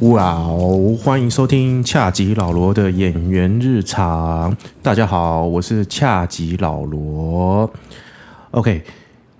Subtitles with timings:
[0.00, 0.96] 哇哦！
[1.02, 4.56] 欢迎收听恰吉老罗的演员日常。
[4.82, 7.70] 大家好，我是恰吉老罗。
[8.52, 8.82] OK，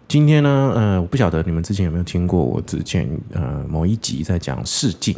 [0.07, 5.17] 今天呢，呃，我不晓得你们之前有没有听过我之前呃某一集在讲试镜，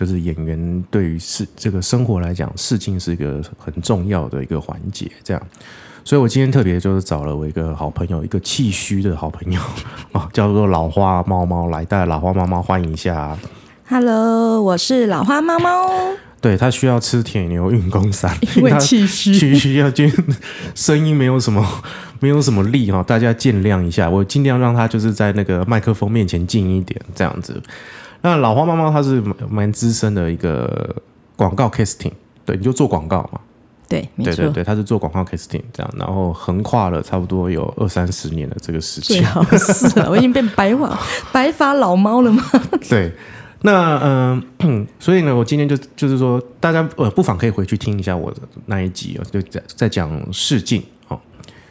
[0.00, 5.12] 就是演员对于事这个生活来讲，事情是一个很重要的一个环节。
[5.22, 5.42] 这样，
[6.02, 9.60] 所以我今天特别就是找了我一个好朋友，一个气虚的好朋友
[10.12, 13.36] 啊， 叫做老花猫猫来带老花猫猫欢迎一下。
[13.90, 15.90] Hello，我是老花猫猫。
[16.40, 20.06] 对他需要吃铁牛运功散， 因为气虚气虚要就
[20.74, 21.62] 声音没有什么
[22.20, 27.62] 没有什么力哈，大家见谅一下，我尽量让他就是在那个麦克风面前近一点这样子。
[28.22, 30.94] 那老花猫猫他是蛮蛮资深的一个
[31.36, 32.12] 广告 casting，
[32.44, 33.40] 对，你就做广告嘛，
[33.88, 40.98] 对，对对对，他是做广告 casting 这样，然后横跨了差不多有二三十年的这个时间，最好是了，我已经变白发
[41.32, 42.42] 白发老猫了吗？
[42.88, 43.12] 对，
[43.62, 43.98] 那
[44.58, 51.18] 嗯、所以呢，我今天就就是说，大家呃，不妨可以回去听一下我的那一集哦，就在在讲试镜哦，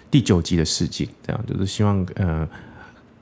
[0.09, 2.47] 第九集的试镜，这样就是希望呃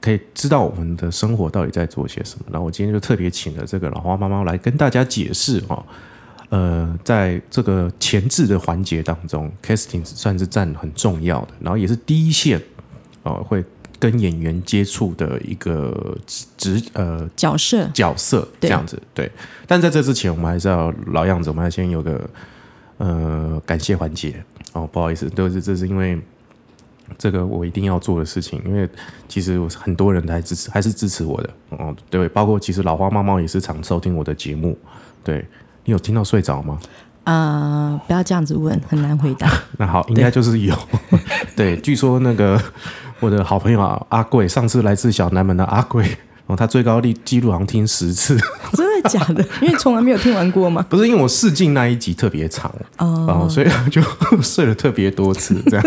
[0.01, 2.45] 可以知道我们的生活到底在做些什么。
[2.51, 5.83] 然后我今天就特别请了这个老花妈妈来跟大家解释哦。
[6.49, 12.57] 呃，在这个前置的环节当中，casting 算是占很重要的，然后也是第一线
[13.23, 13.61] 哦，会
[13.99, 16.17] 跟演员接触的一个
[16.55, 19.29] 职呃角色角色这样子，对。
[19.67, 22.29] 但在这之前，我们还是要老样子，我们要先有个
[22.99, 26.17] 呃感谢环节哦，不好意思，都是这是因为
[27.17, 28.89] 这个我一定要做的事情，因为
[29.27, 34.77] 其实我很多人还支持，还是支持我的哦，对，包括其实老花猫猫也是常收听我的节目，
[35.23, 35.45] 对
[35.85, 36.79] 你有听到睡着吗？
[37.23, 39.51] 啊、不要这样子问，很难回答。
[39.77, 40.73] 那好，应该就是有。
[41.57, 42.57] 对，据说那个
[43.19, 48.37] 我的好朋友啊阿贵，上次来自小南门的阿贵，哦，他最高力记录好像听十次，
[48.71, 49.45] 真的假的？
[49.61, 50.85] 因为从来没有听完过吗？
[50.87, 54.01] 不是因为我试镜那一集特别长哦，哦，所以就
[54.41, 55.85] 睡了特别多次这样。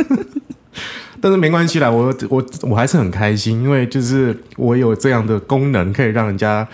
[1.20, 6.66] 但是没关系啦，我我我还是很开心，因为就是我有这样的功能，可以让人家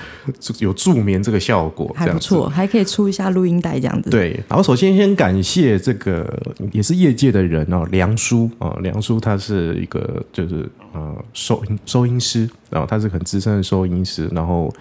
[0.60, 6.40] 有助眠这个效果，还不错，还可以出一下录音带这样子。，对，然后首先先感谢这个
[6.70, 14.72] 也是业界的人哦，梁叔哦，梁叔他是一个就是呃收音收音师，然后他是很资深的收音师，然后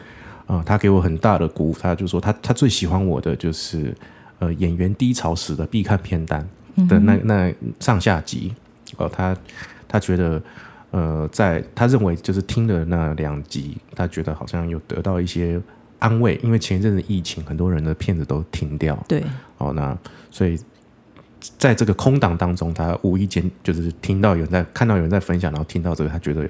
[0.45, 3.95] 啊、呃他给我很大的鼓舞，他就说他他最喜欢我的就是
[4.37, 6.47] 呃演员低潮时的必看片单
[6.87, 8.53] 的那、那上下集
[8.97, 9.35] 哦，他
[9.87, 10.41] 他觉得。
[10.91, 15.61] 呃，在他认为就是听了那两集，他觉得好像有得到一些
[15.99, 19.21] 安慰，因为前一阵子疫情，很多人的片子都停掉，对，
[19.57, 19.97] 哦，那
[20.31, 20.57] 所以
[21.57, 26.49] 在这个空档当中，他无意间就是听到有人在看到有人在分享，然后听到这个，他觉得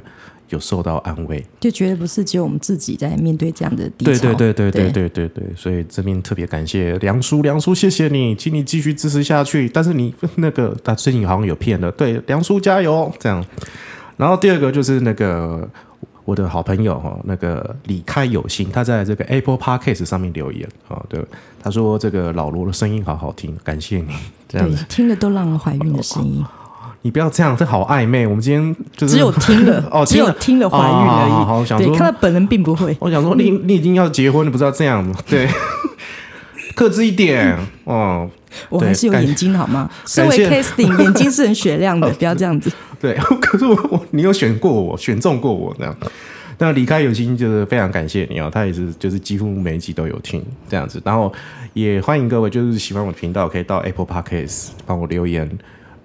[0.55, 1.45] 有受到安慰。
[1.59, 4.33] 就觉得不是只有我们自己在面对这样的低对潮。
[4.33, 9.69] 对对对对对对对，所以这边特别感谢梁叔，梁叔谢谢你，请你继续支持下去。
[9.69, 13.45] 但是你那个他最近好像有骗了，对，梁叔加油这样。
[14.17, 15.69] 然后第二个就是那个
[16.23, 21.21] 我的好朋友哈，那个李开有心，他在这个 Apple Podcast 上面留言啊，对，
[21.61, 24.07] 他说这个老罗的声音好好听，感谢你
[24.47, 26.43] 这样对子。，听了都让人怀孕的声音，
[27.05, 28.25] 你不要这样，这好暧昧。
[28.25, 31.31] 我们今天就是只有听了 哦，只有听了怀孕而已。
[31.31, 32.97] 哦好好好我想对，说看到本人并不会。
[32.99, 35.13] 我想说你你已经要结婚了，不知道这样吗？
[35.29, 35.47] 对，
[36.75, 38.27] 克制一点哦。
[38.69, 39.87] 我还是有眼睛好吗？
[40.07, 42.71] 身为 casting， 眼睛是很雪亮的，不要这样子。
[42.99, 45.95] 对，可是我我你有选过我，选中过我这样。
[46.57, 51.31] 那离开有心就是非常感谢你哦，他也是就是几乎每一集都有听这样子，然后
[51.73, 55.47] 也欢迎各位就是喜欢我的频道可以到 Apple Podcast 帮我留言，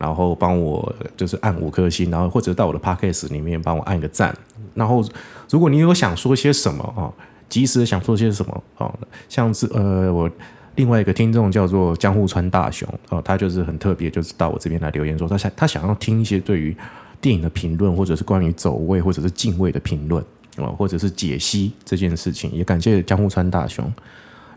[0.01, 4.37] 然后帮我就是按五颗星，然后或者到我的 Podcast 里面帮我按个赞，
[4.75, 5.05] 然后
[5.49, 7.13] 如果你有想说些什么啊，
[7.49, 8.93] 及时想说些什么啊，
[9.29, 10.29] 像是呃我。
[10.77, 16.75] 另外一个听众叫做江户川大雄哦，他就是很特别，就是到我这边来留言说他想他想要听一些对于
[17.21, 20.25] 电影的评论，或者是关于走位或者是敬畏的评论
[20.57, 22.51] 哦，或者是解析这件事情。
[22.53, 23.93] 也感谢江户川大雄，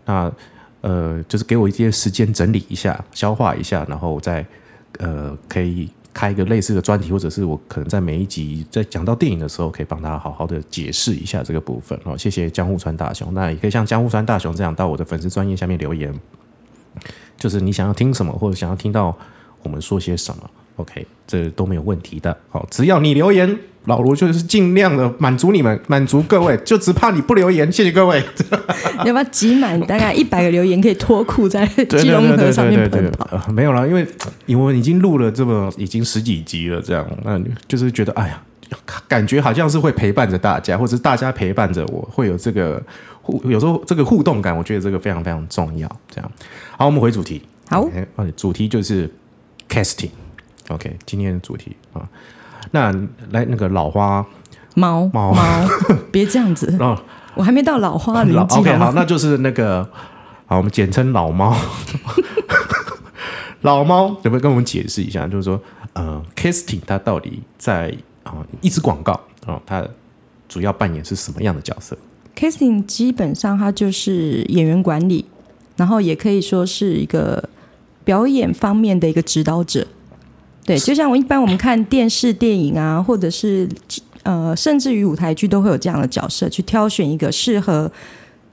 [0.06, 0.31] 那
[0.81, 4.46] 呃，就是给我一些时间整理一下、消化一下，然后再
[5.00, 12.18] 呃可以开一个类似的专题，或者是我可能在每一集在讲到电影的时候，可以帮大家好好的解释一下这个部分哦。
[12.18, 16.13] 谢谢江户川大雄，那也可以像江户川大雄这样到我的粉丝专业下面留言，
[17.38, 19.18] 就是你想要听什么，或者想要听到
[19.63, 22.38] 我们说些什么，OK，这都没有问题的。
[22.50, 28.24] 好，只要你留言，老罗就是尽量的满足你们，满足各位，就只怕你不留言，谢谢各位。
[29.06, 33.28] 要不要集满大概一百个留言，可以脱裤在 基隆河上面奔跑？
[33.32, 34.08] 呃没有啦，因为
[34.46, 38.42] 因为已经录了这么已经十几集了，这样，那就是觉得哎呀，
[39.08, 42.82] 感觉好像是会陪伴着大家，或者是大家陪伴着我，会有这个
[43.22, 45.90] 互，有时候这个互动感，我觉得这个非常非常重要。
[46.10, 46.32] 这样，
[46.78, 47.42] 好，我们回主题。
[47.70, 47.90] 好
[48.36, 49.10] 主题就是
[49.68, 50.10] casting。
[50.70, 52.08] OK，今天的主题啊，
[52.71, 52.92] 那
[53.31, 54.25] 来那个老花
[54.75, 55.68] 猫猫猫，
[56.12, 57.00] 别这样子，哦，
[57.36, 59.88] 我还没到老花年纪 OK 好吗，那就是那个
[60.45, 61.56] 好，我们简称老猫。
[63.62, 65.25] 老猫有没有跟我们解释一下？
[65.25, 65.62] 就是说，
[65.94, 69.13] 呃，casting 它到底在啊、一支广告
[69.45, 69.86] 啊、它
[70.50, 71.98] 主要扮演是什么样的角色
[72.36, 75.25] ？casting 基本上它就是演员管理，
[75.77, 77.48] 然后也可以说是一个
[78.04, 79.88] 表演方面的一个指导者。
[80.65, 83.68] 对，就像我一般我们看电视、电影啊，或者是
[84.24, 87.92] 呃，甚至于舞台剧都会有这样的角色，去挑选一个适合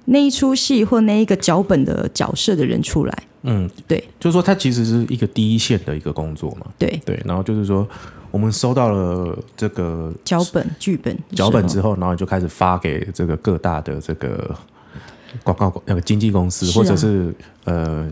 [0.07, 3.23] 那一出戏或那一个脚本的角色的人出来。
[3.43, 4.03] 嗯，对。
[4.19, 6.67] 就是说它其实是一个第一线的一个工作嘛。
[6.77, 7.89] 对，对，然后就是说，
[8.31, 14.55] 我们收到了这个脚本、剧本、脚本之后，然后就开始发给这个各大的这个
[15.45, 16.73] 广告那个经纪公司，啊。
[16.75, 17.33] 或者是
[17.65, 18.11] 呃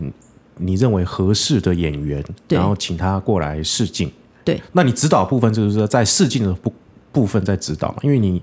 [0.59, 4.11] 你认为合适的演员，然后请他过来试镜。
[4.43, 6.71] 对，那你指导部分就是说在试镜的部
[7.11, 8.41] 部分在指导嘛，因为你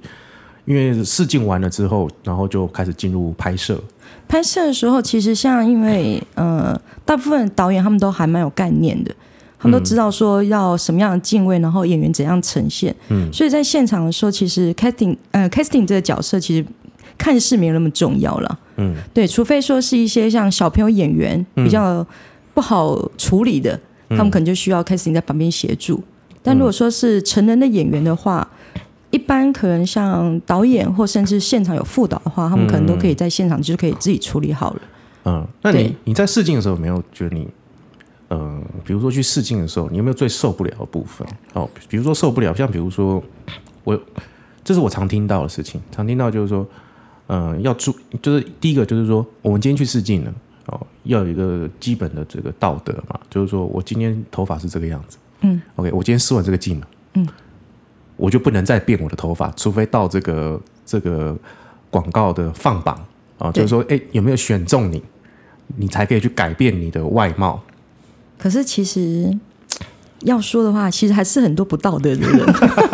[0.64, 3.80] 因为试镜完了之后，然后就开始进入拍摄。
[4.28, 9.14] 拍摄的时候，其实像因为呃，大部分导演他们都还蛮有概念的，
[9.58, 12.94] 他们都知道说要什么样的敬畏，然后演员怎样呈现。
[13.08, 16.66] 嗯，所以在现场的时候，其实 casting 呃 casting 这个角色其实
[17.16, 18.58] 看似没有那么重要了。
[18.76, 22.06] 嗯，对，除非说是一些像小朋友演员比较
[22.54, 23.78] 不好处理的，
[24.10, 26.02] 他们可能就需要 casting 在旁边协助。
[26.42, 28.46] 但如果说是成人的演员的话，
[29.10, 34.80] 一般可能像导演或甚至现场有副导的话，他们可能都可以在现场就可以自己处理好了。
[35.24, 37.48] 嗯，那你你在试镜的时候有没有觉得你，
[38.28, 41.26] 呃，比如说去试镜的时候，你有没有最受不了的部分？
[41.54, 43.20] 哦，比如说受不了，像比如说
[43.82, 43.98] 我，
[44.62, 46.64] 这是我常听到的事情，常听到就是说，
[47.28, 50.34] 嗯、要注，就是第一个就是说，我们今天去试镜了，
[50.66, 57.28] 哦，要有一个基本的这个道德嘛，就是说我今天头发是这个样子，嗯，OK，我今天试完这个镜了，嗯，
[58.16, 61.36] 我就不能再变我的头发，除非到这个这个
[61.90, 62.98] 广告的放榜
[63.38, 65.02] 啊、对就是说，哎，有没有选中你？
[65.76, 67.60] 你才可以去改变你的外貌。
[68.38, 69.36] 可是其实
[70.20, 72.46] 要说的话，其实还是很多不道德的人，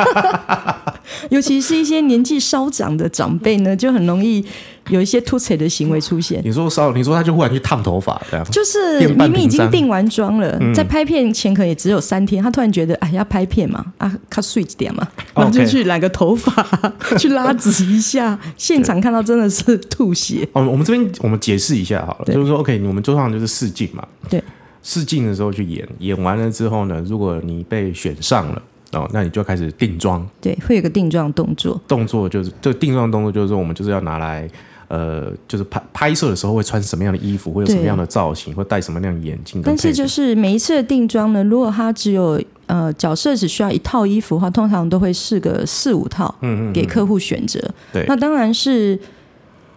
[1.31, 4.45] 尤其是一些年纪稍长的长辈呢，就很容易
[4.89, 6.41] 有一些突踩的行为出现。
[6.45, 16.67] 你说稍，你说他就忽然去烫头发这样，就是明明已经定完妆了，在拍片前可能也只有三天，他突然觉得哎要拍片嘛，啊，他 sweet 点嘛，然后就去染个头发，
[17.19, 20.49] 去拉直一下， 现场看到真的是吐血。
[20.53, 24.43] 哦，我们这边我们解释一下好了，就是说，OK，我们桌上就是试镜嘛，对，
[24.83, 34.49] 试镜的时候去演，演完了之后呢，如果你被选上了，哦，那你就开始定妆，对，会有个定妆动作，动作就是这个定妆动作就是说，我们就是要拿来。
[34.89, 39.63] 呃，就是拍拍摄的时候会穿什么样的衣服，会有什么对样的造型，会戴什么样的眼镜。
[39.65, 47.59] 但是就是每一次的定妆呢，如果它只有呃角色只需要一套衣服的话，通常都会试个四五套，嗯嗯，给客户选择。
[47.91, 48.99] 对那当然是。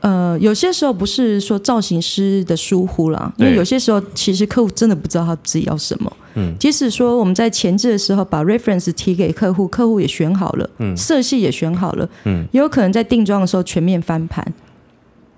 [0.05, 6.13] 呃，有些时候不是说造型师的疏忽啦，因为有些时候其实客户真的不知道他自己要什么。
[6.35, 10.95] 嗯，即使说我们在前置的时候把 reference 提给客户，客户也选好了，嗯。
[10.95, 14.45] 色系也选好了，嗯，也有可能在定妆的时候全面翻盘。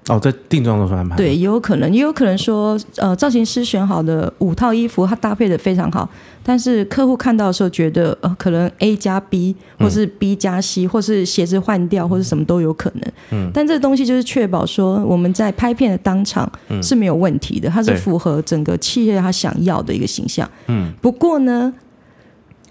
[0.09, 6.09] 哦，在定妆的时候安排，对，也有可能，也有可能说，呃，造型师选好的五套衣服，它搭配的非常好，
[6.49, 13.11] 但是客户看到的时候觉得，呃，可能 A 加 B，或是 B 加 C，、或是鞋子换掉，或是什么都有可能。
[13.31, 16.49] 嗯，但这个东西就是确保说我们在拍片的当场
[16.81, 20.49] 是没有问题的，它是符合整个企业他想要的一个形象。
[20.67, 21.73] 嗯，不过呢，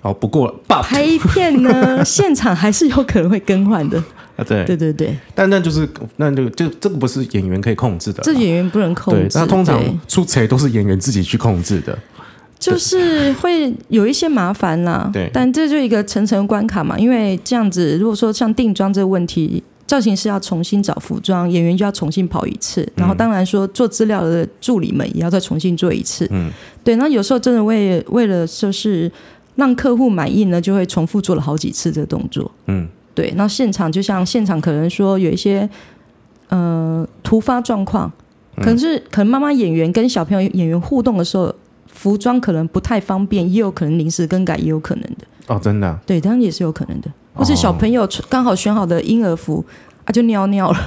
[0.00, 4.02] 哦，不过拍片呢， 现场还是有可能会更换的。
[4.36, 9.38] 啊，对，对对对，但那就是那就就这个不是演员可以控制的啦，这演员不能控对，制。
[9.38, 11.98] 那通常出错都是演员自己去控制的。
[12.58, 15.30] 就是会有一些麻烦啦， 对。
[15.32, 26.50] 但这就一个层层关卡嘛，因为这样子，如果说像定妆这个问题，造型师要重新找服装，演员就要重新跑一次，然后当然说做资料的助理们也要再重新做一次，嗯，
[26.82, 29.10] 对，那有时候真的为为了就是
[29.54, 35.70] 让客户满意呢，就会重复做了好几次这个动作，嗯，对，那现场就像现场可能说有一些
[36.48, 38.10] 呃突发状况，
[38.56, 41.54] 可能是可能妈妈演员跟小朋友演员互动的时候，
[41.96, 45.26] 服装可能不太方便，也有可能临时更改，也有可能的。
[45.46, 47.10] 哦，真的啊、对，当然也是有可能的。
[47.34, 49.64] 或是小朋友刚好选好的婴儿服
[50.04, 50.78] 啊就尿尿了，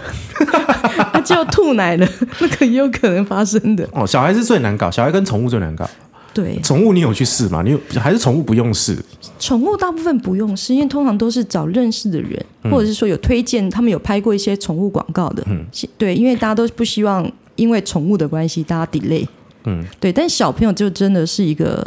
[1.11, 2.07] 啊就要吐奶了，
[2.39, 3.87] 那个也有可能发生的。
[3.91, 5.89] 哦，小孩是最难搞，小孩跟宠物最难搞。
[6.33, 7.61] 对，宠物你有去试吗？
[7.63, 8.97] 你有还是宠物不用试？
[9.39, 15.43] 宠物大部分不用试，因为通常都是找认识的人，或者是说有推荐，他们有拍过一些宠物广告的。
[15.47, 15.65] 嗯，
[15.97, 19.25] 对，因为大家都不希望因为宠物的关系大家 delay。
[19.65, 21.85] 嗯，对，但小朋友就真的是一个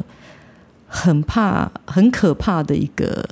[0.87, 3.27] 很怕、很可怕的一个，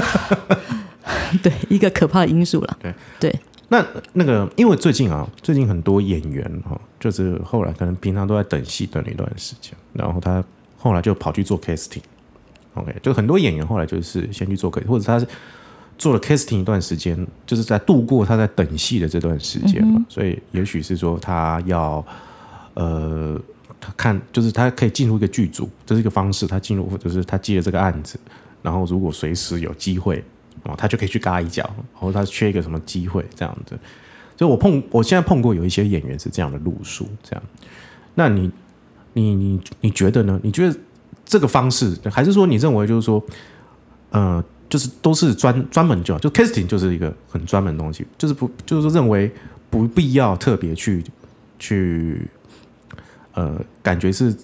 [1.42, 2.78] 对，一个可怕的因素了。
[2.80, 3.40] 对对。
[3.72, 10.42] 那那个，因为最近啊，最近很多演员哈，就是后来可能平常都在等戏等了一段时间，然后他
[10.76, 15.26] 后来就跑去做 casting，OK，就很多演员后来就是先去做 casting，或者他是
[15.96, 22.04] 做了 casting 一段时间，就是在度过他在等戏的这段时间嘛，所以也许是说他要
[22.74, 23.40] 呃，
[23.80, 28.18] 他看就是他可以进入一个剧组，这是一个方式，他进入或者是他接了这个案子，
[28.62, 30.24] 然后如果随时有机会。
[30.64, 33.70] 哦，他就可以去嘎一脚，然后他缺一个什么机会这样子，
[34.36, 37.42] 所以我碰我现在碰过有一些演员是这样的路数，这样。
[38.14, 38.50] 那你
[39.14, 40.38] 你你你觉得呢？
[40.42, 40.78] 你觉得
[41.24, 43.24] 这个方式，还是说你认为就是说，
[44.10, 49.32] 呃，就是都是专专门就就 casting 就是一个很专门的东西，就是不就是说认为
[49.70, 51.02] 不必要特别去
[51.58, 52.28] 去，
[53.34, 54.34] 呃，感觉是。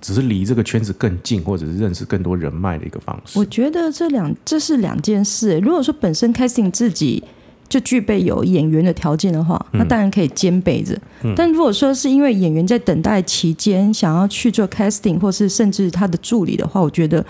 [0.00, 3.36] 只是离这个圈子更近，或者是认识更多人脉的一个方式。
[3.36, 5.58] 我觉得这两这是两件事。
[5.58, 7.22] 如果说本身 casting 自己
[7.68, 10.96] 就具备有演员的条件的话，那当然可以兼备着。
[11.34, 17.26] 但如果说是因为演员在等待期间想要去做 casting，或是甚至他的助理的话，我觉得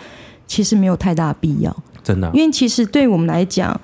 [0.47, 1.75] 其实没有太大必要。
[2.05, 3.81] 真的，因为其实对我们来讲，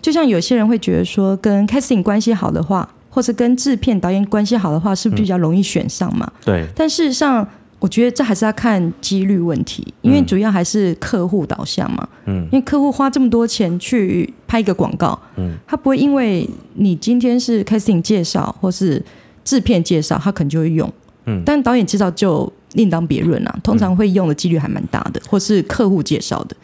[0.00, 6.30] 就像有些人会觉得说，跟 casting 关系好的话，或是跟制片导演关系好的话，是不是比较容易选上嘛？
[6.44, 6.66] 对。
[6.74, 7.46] 但事实上。
[7.80, 12.08] 我觉得这还是要看几率问题，因为主要还是客户导向嘛。
[12.24, 19.00] 嗯，因为客户花这么多钱去拍一个广告，嗯，他不会因为你今天是 casting 介绍或是
[19.44, 20.92] 制片介绍，他可能就会用。
[21.26, 23.58] 嗯，但导演介绍就另当别论啦。
[23.62, 26.56] 通常会用的几率还蛮大的，或是客户介绍的。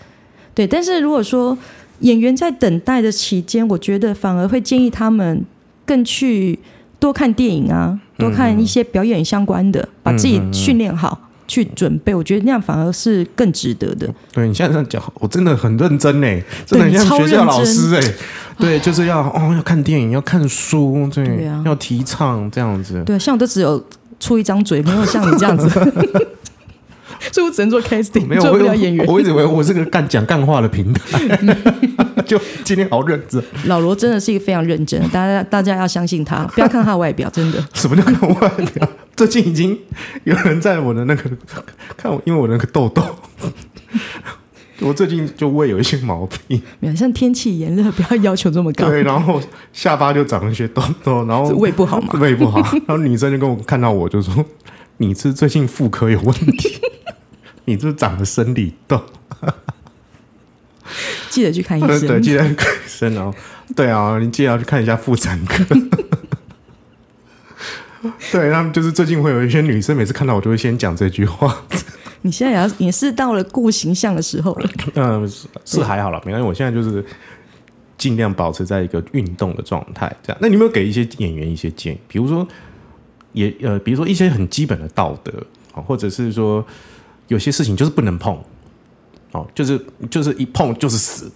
[0.52, 1.56] 对，但是如果说
[2.00, 5.44] 演员在等待的期间，我觉得反而会建议他们
[5.86, 6.58] 更去。
[7.00, 12.14] 多看电影啊，多看一些表演相关的，把自己训练好，去准备。
[12.14, 14.08] 我觉得那样反而是更值得的。
[14.32, 18.14] 对你现在这样讲，我真的很认真哎，真的像学校老师哎，
[18.58, 23.02] 对，就是要哦，要看电影，要看书，对，要提倡这样子。
[23.04, 23.84] 对，像我都只有
[24.18, 25.68] 出一张嘴，没有像你这样子。
[27.32, 29.06] 所以我只能做 casting，没有不了演员。
[29.06, 31.18] 我一直以为我是个干讲干话的平台，
[32.26, 33.42] 就今天好认真。
[33.66, 37.64] 老罗真的是一个非常认真，大家大家要相信他， 不要看他的外表，真的。
[37.74, 38.88] 什么叫看外表？
[39.16, 39.78] 最近已经
[40.24, 41.30] 有人在我的那个
[41.96, 43.02] 看我，因为我那个痘痘，
[44.80, 46.60] 我最近就胃有一些毛病。
[46.80, 48.88] 没有像天气炎热，不要要求这么高。
[48.88, 49.40] 对，然后
[49.72, 52.60] 下巴就长了一些痘痘，然后胃不好嘛，胃不好。
[52.86, 54.44] 然后女生就跟我看到我就说
[54.98, 56.80] ：“你是最近妇科有问题。”
[57.66, 59.02] 你是长的生理痘，
[61.30, 62.06] 记得去看医生。
[62.06, 63.34] 对，记得看医生哦。
[63.74, 65.64] 对啊，你记得要去看一下妇产科。
[68.30, 71.64] 对，他们就是最近会有一些女生，每次看到我就会先讲这句话。
[72.20, 74.70] 你现在也要也是到了顾形象的时候了。
[74.94, 75.26] 嗯，
[75.64, 76.46] 是还好了，没关系。
[76.46, 77.02] 我现在就是
[77.96, 80.38] 尽量保持在一个运动的状态，这样。
[80.42, 81.98] 那你有没有给一些演员一些建议？
[82.06, 82.46] 比如说，
[83.32, 85.32] 也呃，比如说一些很基本的道德
[85.72, 86.62] 啊，或者是说。
[87.28, 88.36] 有些事情就是不能碰，
[89.32, 91.30] 哦，就是就是一碰就是死，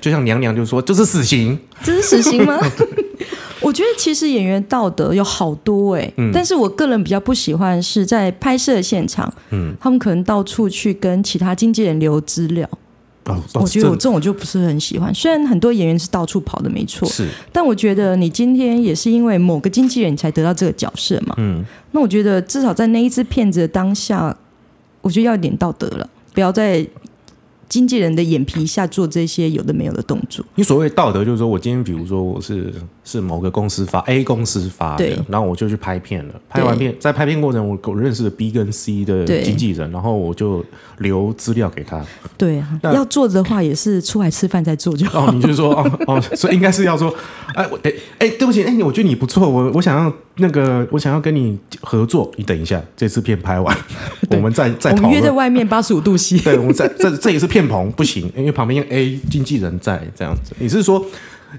[0.00, 2.58] 就像娘娘就说就是死刑，这是死刑吗？
[3.60, 12.68] 我觉得其实演员道德有好多哎，但是我个人比较不喜欢是在拍摄现场，嗯，他们可能到处去跟其他经纪人留资料，
[13.24, 15.14] 哦，我觉得我这种就不是很喜欢。
[15.14, 24.36] 虽然很多演员是到处跑的没错，是，但我觉得你今天也是因为某个经纪人才得到这个角色嘛，嗯，那我觉得至少在那一支片子的当下。
[25.04, 26.86] 我觉得要点道德了，不要在
[27.68, 30.44] 经纪人的眼皮下做这些有的没有的动作。
[30.54, 32.72] 你所谓道德，就是说我今天比如说我是
[33.04, 36.34] 是某个公司发 A 公司发的，然后我就去拍片了。
[36.48, 40.64] 拍完片，在拍片过程，我我认识了 B 跟 C 的经纪人，然后我就
[40.98, 42.04] 留资料给他。
[42.38, 45.26] 对啊，要做的话也是出来吃饭再做就好。
[45.26, 47.12] 哦，你就说哦哦，所以应该是要说，
[47.54, 50.14] 哎我哎哎，对不起，哎，我觉得你不错，我我想要。
[50.36, 53.76] 那个，我想要跟你合作，你等一下，这次片拍完，
[54.30, 55.12] 我们再再讨论。
[55.12, 56.38] 约在外面八十五度 C。
[56.38, 60.52] 对，我们在这这也是片棚，不行，因为旁边 A 经纪人在这样子。
[60.58, 61.04] 你是说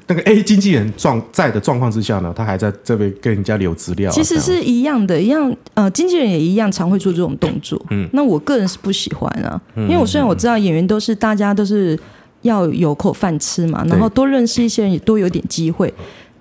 [0.08, 4.12] 那个 A 经纪人状在的状况之下呢，他还在这边跟人家留资料？
[4.12, 7.82] 其实是一样的，一样呃，经纪人也一样常会做这种动作。
[7.92, 11.98] 嗯，那我个人是不喜欢啊，因为我虽然我知道演员都是大家都是。
[12.42, 15.92] 要有口饭吃嘛，然后多认识一些人，也多有点机会。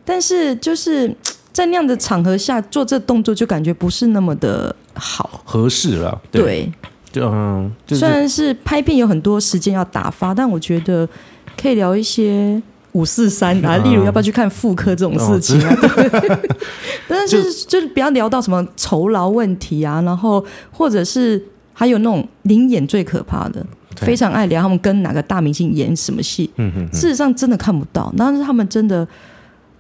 [0.04, 1.10] 但是就是
[1.54, 6.20] 在那样的场合下做这动作，就感觉不是那么的好合适了。
[6.30, 6.70] 对，
[7.10, 11.08] 就嗯，虽然是拍片有很多时间要打发，但我觉得
[11.56, 12.60] 可以聊一些
[12.92, 15.76] 五四三啊，例如要不要去看妇科这种事情啊。
[17.08, 21.40] 但是就是不要聊到什么酬劳问题啊，然后或者是
[21.72, 23.64] 还有那种灵演最可怕的。
[23.98, 29.06] 非常爱聊他们跟哪个大明星演什么戏，嗯嗯，事实上真的看不到，但是他们真的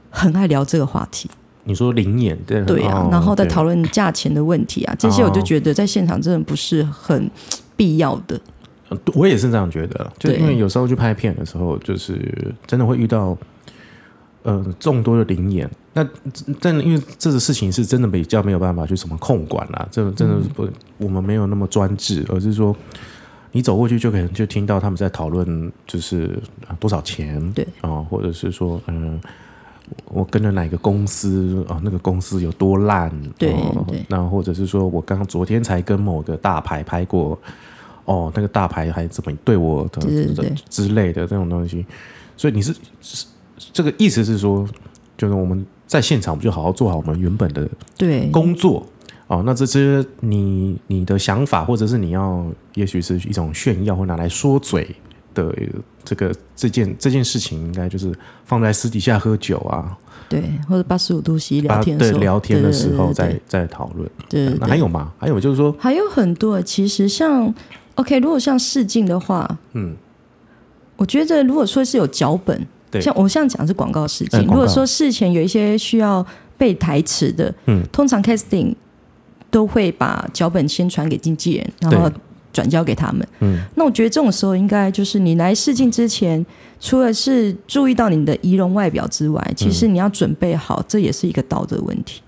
[0.08, 1.28] 很爱聊这个话题。
[1.64, 7.30] 你说灵眼对对啊，然后再讨论价钱的问题啊，这些我就觉得在现场真的不是很
[7.76, 8.40] 必要的。
[9.14, 13.36] 我也是这样觉得，就因为有时候去拍片的时候，就是真的会遇到
[14.42, 16.04] 呃众多的灵眼，那
[16.60, 20.68] 真的因为这个事情是真的比较没有办法去什么控管啦，这真的不
[20.98, 22.74] 我们没有那么专制，而是说。
[23.56, 26.36] 你走过去就可能就听到他们在讨论，就是
[26.80, 27.64] 多少钱，对。
[27.82, 29.20] 啊，或者是说，嗯，
[30.06, 33.52] 我跟了哪个公司啊，那个公司有多烂，对
[33.86, 37.38] 对，那或者是说我刚昨天才跟某个大牌拍过，
[38.04, 40.00] 哦，那个大牌还怎么对我的
[40.68, 41.84] 之类的这种东西，
[42.36, 42.74] 所以你是
[43.72, 44.66] 这个意思是说，
[45.16, 48.28] 就是我们在现场不就好好做好我们原本的对。
[48.30, 48.86] 工作。
[49.26, 54.94] 哦，那这些你你的想法，或者是你要，也许是一种炫耀或拿来说嘴
[55.34, 55.54] 的
[56.04, 58.12] 这个这件这件事情，应该就是
[58.44, 59.96] 放在私底下喝酒啊，
[60.28, 64.08] 对，或者八十五度 C 聊天对聊天的时候再再讨论。
[64.28, 65.12] 对，那还有吗？
[65.18, 66.62] 还有就是说，还有很多。
[66.62, 67.52] 其实像
[67.96, 69.94] OK，如果像试镜的话，嗯，
[70.96, 76.24] 我觉得如果说是有脚本，对，像我现在讲是广告试镜，如果说事前有一些需要
[76.56, 78.74] 背台词的，嗯，通常 casting。
[79.50, 82.10] 都会把脚本先传给经纪人，然后
[82.54, 83.28] 转交给他们。
[83.40, 86.44] 嗯，那我觉得这种时候应该就是你来试镜之前，
[86.80, 92.22] 除了是注意到你的仪容外表之外，其实你要准备好，这也是一个道德问题。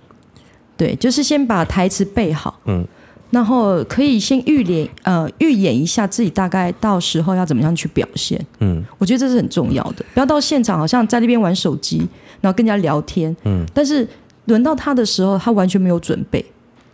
[0.77, 2.87] 对，就是先把台词背好，嗯，
[3.31, 8.39] 然后可以先预演呃预演一下自己大概到时候要怎么样去表现。
[8.59, 12.07] 嗯，我觉得这是很重要的，不要到现场好像在那边玩手机，
[12.43, 13.35] 然后跟人家聊天。
[13.45, 14.07] 嗯，但是
[14.47, 16.45] 轮到他的时候，他完全没有准备。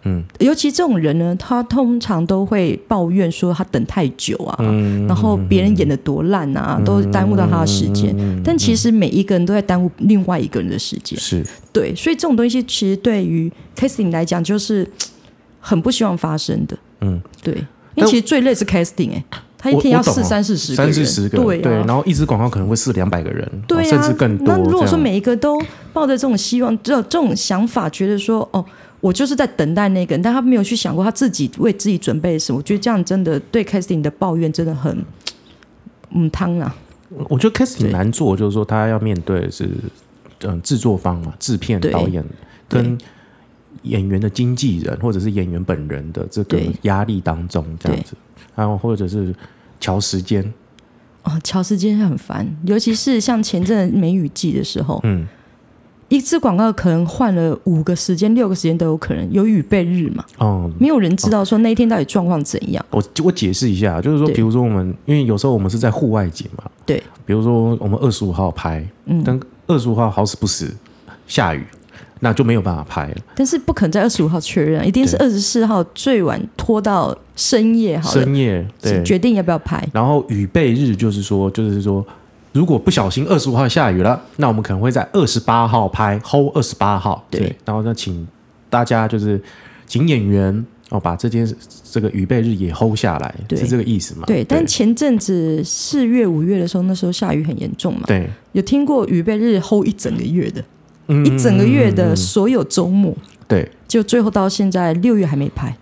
[0.04, 4.56] 嗯，尤其这种人呢，他通常都会抱怨说他等太久啊，
[5.06, 8.12] 然后别人演的多烂啊，都耽误到他的时间。
[8.42, 11.94] 但其实每一个人都在耽误另外一个人的时间，是对。
[11.94, 14.84] 所以这种东西其实对于 casting 来讲，就是
[15.60, 16.76] 很不希望发生的。
[17.00, 17.54] 嗯，对，
[17.94, 19.24] 因为其实最累是 casting 哎，
[19.56, 24.48] 他一天要试三四十、三四十个，对对，然后一支广告可能会试两百个人，对甚至更多。
[24.48, 25.62] 那如果说每一个都
[25.92, 28.64] 抱着这种希望、这这种想法，觉得说哦。
[29.02, 32.58] 我就是在等待那个人，但他没有去想过他自己为自己准备什么。
[32.58, 35.04] 我觉得这样真的对 casting 的抱怨真的很，
[36.10, 36.72] 嗯，汤啊。
[37.28, 39.68] 我觉得 casting 难做，就是说他要面对是
[40.42, 42.24] 嗯制作方嘛，制片、导演
[42.68, 42.96] 跟
[43.82, 48.14] 演员的经纪人或者是演员本人的这个压力当中这样子，
[48.54, 49.34] 然后或者是
[49.80, 50.42] 调时间。
[51.24, 55.26] 哦，调时间很烦，尤其是像前阵梅雨季的时候，嗯。
[56.12, 60.22] 一次广告可能换了五个时间、六个时间都有可能，有预备日嘛？
[60.36, 62.84] 哦，没有人知道说那一天到底状况怎样。
[62.90, 67.02] 我我解释一下，就是说，比如说我们，因为有时候我们是在户外景嘛，对。
[67.24, 70.70] 比如说我们二十五号拍，嗯，但二十五号好死不死
[71.26, 71.64] 下雨，
[72.20, 73.16] 那就没有办法拍了。
[73.34, 79.82] 但是不可能在二十五号确认，一定是二十四号最晚拖到深夜，好深夜对，决定要不要拍。
[79.94, 82.06] 然后预备日就是说，就是说。
[82.52, 87.26] 如果不小心二十五号下雨了，那我们可能会在二十八号拍，hold 二十八号。
[87.30, 88.26] 对，然后呢，请
[88.68, 89.40] 大家就是
[89.86, 91.50] 请演员哦，把这件
[91.90, 94.24] 这个预备日也 hold 下来，是这个意思吗？
[94.26, 94.44] 对。
[94.44, 98.02] 但前阵子四月、五月的时候，那时候下雨很严重嘛。
[98.06, 98.28] 对。
[98.52, 100.62] 有听过预备日 hold 一整个月的，
[101.24, 103.16] 一整个月的所有周末。
[103.48, 103.70] 对。
[103.88, 105.74] 就最后到现在六月还没拍。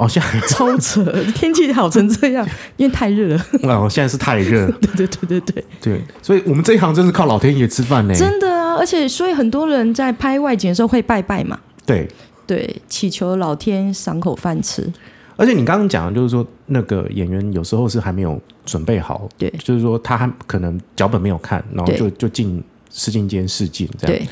[0.00, 2.46] 哦，现在超扯，天气好成这样，
[2.78, 3.46] 因为太热了。
[3.64, 4.66] 哦，现在是太热。
[4.80, 8.14] 对对对对对对，所以我们这一行真是靠老天爷吃饭呢。
[8.14, 11.58] 真的啊，而且所以很多人在拍外景的时候会拜拜嘛。
[11.84, 12.08] 对
[12.46, 14.90] 对，祈求老天赏口饭吃。
[15.36, 24.26] 而且你刚刚讲的就是说，那个演员有时候是还没有准备好，对，就是说他还可能脚本没有看，然后就就进试镜间试镜这样。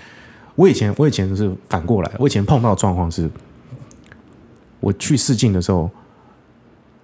[0.54, 3.28] 我以前我以前是反过来，我以前碰到的状况是。
[4.80, 5.90] 我去试镜的时候，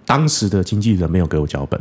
[0.06, 1.80] 当时的经纪人没有给我脚本，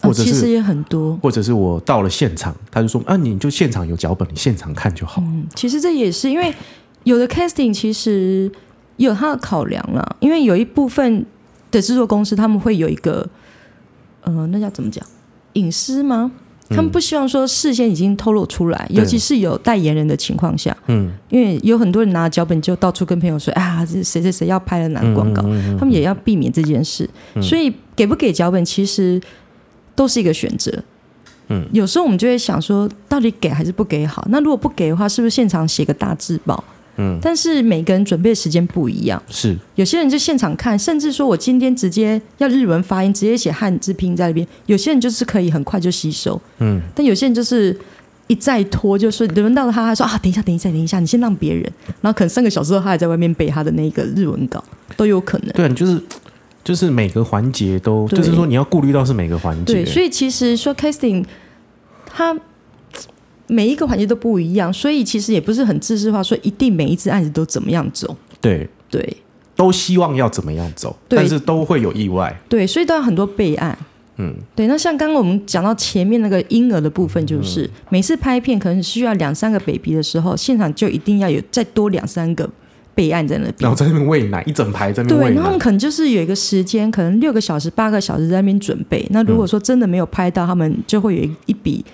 [0.00, 5.22] 或者是其实也很多，或者是我到了现场，他就说啊，你就现场有脚本，你现场看就好。
[5.22, 6.54] 嗯，其实这也是因为
[7.04, 8.50] 有的 casting 其实
[8.96, 11.26] 有他的考量了，因为有一部分
[11.70, 13.28] 的制作公司他们会有一个，
[14.22, 15.04] 呃，那叫怎么讲，
[15.52, 16.32] 隐私吗？
[16.68, 27.08] 他们不希望说事先已经透露出来，尤其是有代言人的情况下，嗯，因为有很多人拿脚本就到处跟朋友说啊，这谁谁谁要拍了哪个广告，嗯他们也要避免这件事，
[27.40, 29.20] 所以给不给脚本其实
[29.94, 30.82] 都是一个选择。
[31.48, 34.26] 嗯，有时候我们就会想说，到底给还是不给好？
[34.30, 36.64] 那如果不给的话，是不是现场写个大字报？
[36.98, 39.56] 嗯，但是每个人准备的时间不一样，是。
[39.74, 44.46] 有些人就现场看，甚至说我今天直接要日文发音，直接写汉字拼音在那边。
[44.66, 47.76] 有些人就是可以很快就吸收，嗯，但有些人就是
[48.26, 51.62] 一再拖，就是轮到了他，他说啊，等一下，等一下，等一下，你先让别人，
[52.00, 54.62] 然后可能三个小时后他还在外面背他的那个日文稿，
[54.96, 55.48] 都有可能。
[55.52, 56.00] 对，就是
[56.64, 61.24] 就是每个环节都，就是说你要顾虑到是每个环节，对，所以其实说 casting，
[62.06, 62.36] 它
[63.46, 68.16] 每一个环节都不一样，所以其实也不是很自私化，说一定每一只案子都怎么样走。
[68.40, 69.16] 对对
[69.54, 73.76] 都希望要怎么样走，但是都会有意外，对，所以都有很多备案。
[74.18, 82.48] 嗯，对，那像刚刚我们讲到前面那个婴儿的部分，就是、嗯每次拍片可能需要两三个 baby 的时候，现场就一定要有再多两三个
[82.94, 83.76] 备案在那边然后。
[83.76, 89.06] 在那边喂奶，一整排在那边对，喂奶，然后他们可能就是有一个时间，可能六个小时、八个小时在那边准备。
[89.10, 91.84] 那如果说真的没有拍到，他们就会有一一笔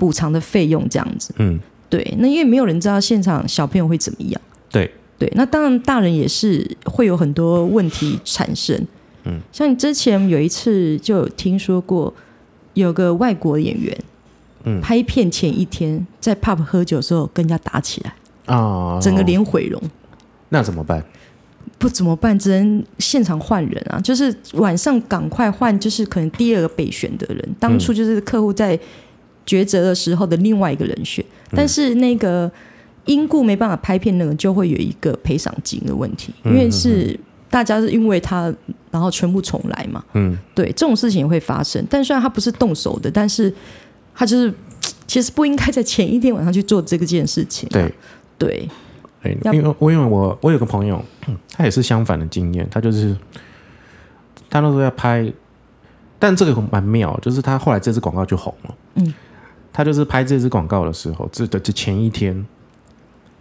[0.00, 1.34] 补偿的费用这样子。
[1.36, 1.60] 嗯，
[1.90, 4.40] 对，那因为没有人知道现场小朋友会怎么样。
[4.70, 8.74] 对对，那当然大人也是会有很多问题产生。
[9.24, 12.14] 嗯，像你之前有一次就有听说过，
[12.72, 13.94] 有个外国演员，
[14.64, 18.14] 嗯拍片前一天在 pub 喝酒的时候跟人家打起来，
[18.46, 19.78] 啊，整个脸毁容。
[20.48, 21.04] 那怎么办？
[21.78, 22.38] 不怎么办？
[22.38, 24.00] 只能现场换人啊！
[24.00, 27.56] 就是晚上赶快换，就是可能第二个备选的人。
[27.58, 28.78] 当初就是客户在
[29.50, 32.48] 抉择的时候的另外一个人选，但是那个
[33.06, 37.18] 因故没办法拍片，那个就会有一个赔偿金的问题，因为是
[37.50, 38.52] 大家是因为他，
[38.92, 40.04] 然后全部重来嘛。
[40.12, 41.84] 嗯，对，这种事情也会发生。
[41.90, 43.52] 但虽然他不是动手的，但是
[44.14, 44.54] 他就是
[45.08, 47.74] 其实不应该在前一天晚上去做这个件事情、啊
[48.38, 48.68] 对。
[49.22, 51.04] 对，因为我因为我我有个朋友，
[51.52, 53.14] 他也是相反的经验，他就是
[54.48, 55.30] 他那时候要拍，
[56.18, 58.74] 但这个蛮妙，就是他后来这支广告就红了。
[58.94, 59.12] 嗯，
[59.72, 62.46] 他就是拍这支广告的时候，这的这前一天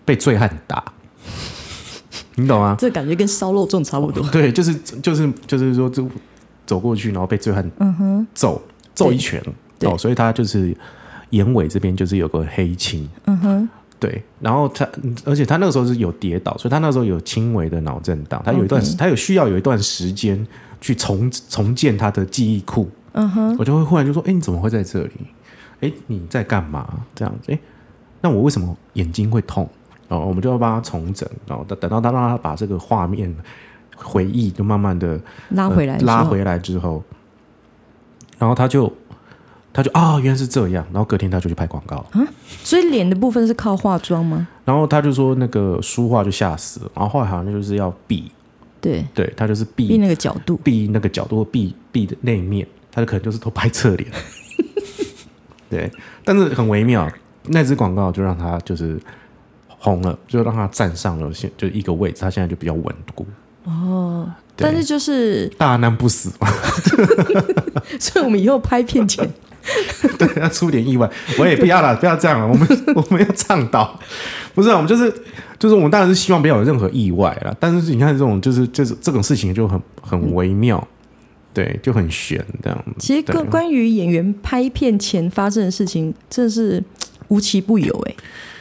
[0.05, 0.83] 被醉汉打，
[2.35, 2.75] 你懂吗？
[2.79, 4.27] 这感觉跟烧肉粽差不多。
[4.29, 6.07] 对，就是就是就是说，就
[6.65, 8.61] 走过去，然后被醉汉嗯哼，揍
[8.93, 9.41] 揍一拳
[9.81, 10.75] 哦，所以他就是
[11.31, 13.09] 眼尾这边就是有个黑青。
[13.25, 13.69] 嗯哼。
[13.99, 14.87] 对，然后他，
[15.25, 20.47] 而且他那个时候是有跌倒，所以他那时候有轻微的脑震荡，他有一段他有需要有一段时间
[20.79, 22.89] 去重重建他的记忆库。
[23.11, 25.11] 嗯哼，我就会忽然就说：“哎，你怎么会在这里？
[25.81, 26.87] 哎，你在干嘛？
[27.15, 27.51] 这样子？
[27.51, 27.59] 哎，
[28.21, 29.69] 那我为什么眼睛会痛？
[30.07, 33.33] 然后我们就要帮他重整，然后等等到他让他把这个画面
[33.95, 37.03] 回忆就慢慢的拉回来、呃拉回来之后，
[38.39, 38.91] 然后他就
[39.71, 42.27] 他就啊、原来是这样，然后隔天他就去拍广告啊。
[42.63, 44.47] 所以脸的部分是靠化妆吗？
[44.65, 48.31] 然后他就说那个书画就吓死了，然后后来好像就是要避，
[48.81, 50.57] 对，对他就是闭避那个角度。
[50.57, 54.11] 避那个角度，避避的那一面，他就可能就是都拍侧脸，
[55.69, 55.91] 对，
[56.25, 57.09] 但是很微妙，
[57.47, 58.99] 那支广告就让他就是
[59.67, 63.25] 红了，就让他站上了现就一个位置，他现在就比较稳固，
[63.65, 66.47] 哦，对但是就是，大难不死嘛，
[67.99, 69.31] 所以我们以后拍片前，
[70.17, 73.99] 对，要出点意外，我也不要了，不要这样了，我们我们要倡导，
[74.55, 75.13] 不是、啊，我们就是
[75.59, 80.85] 就是我们当然是希望不要有任何意外了，但是你看这种就是就是这种事情就很很微妙，
[81.53, 82.93] 对，就很悬这样子。
[82.99, 83.33] 其实对。
[83.33, 86.83] 关关于演员拍片前发生的事情，真的是
[87.29, 88.15] 无奇不有哎、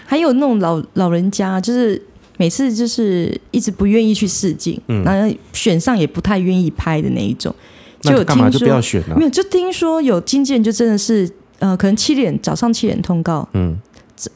[0.07, 2.01] 还有那种老老人家，就是
[2.39, 5.05] 每次就是一直不愿意去试镜，嗯。
[5.05, 7.55] 然后选上也不太愿意拍的那一种，
[8.01, 13.77] 就有听说不要选呢、没有，就听说有经纪人就真的是，呃，可能七点早上七点通告，嗯，